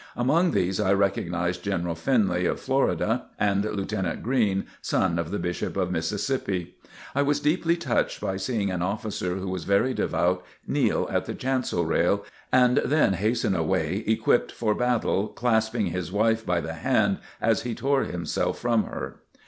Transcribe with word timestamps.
Among 0.15 0.49
these 0.49 0.79
I 0.79 0.93
recognized 0.93 1.61
General 1.61 1.93
Finley, 1.93 2.47
of 2.47 2.59
Florida, 2.59 3.25
and 3.37 3.63
Lieutenant 3.63 4.23
Green, 4.23 4.65
son 4.81 5.19
of 5.19 5.29
the 5.29 5.37
Bishop 5.37 5.77
of 5.77 5.91
Mississippi. 5.91 6.75
I 7.13 7.21
was 7.21 7.39
deeply 7.39 7.77
touched 7.77 8.19
by 8.19 8.37
seeing 8.37 8.71
an 8.71 8.81
officer 8.81 9.35
who 9.35 9.47
was 9.47 9.65
very 9.65 9.93
devout, 9.93 10.43
kneel 10.65 11.07
at 11.11 11.25
the 11.25 11.35
chancel 11.35 11.85
rail, 11.85 12.25
and 12.51 12.77
then 12.77 13.13
hasten 13.13 13.53
away, 13.55 14.03
equipped 14.07 14.51
for 14.51 14.73
battle, 14.73 15.27
clasping 15.27 15.85
his 15.91 16.11
wife 16.11 16.43
by 16.47 16.61
the 16.61 16.73
hand 16.73 17.19
as 17.39 17.61
he 17.61 17.75
tore 17.75 18.05
himself 18.05 18.57
from 18.57 18.85
her. 18.85 19.17